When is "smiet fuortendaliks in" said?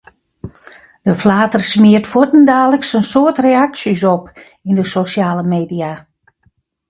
1.69-3.05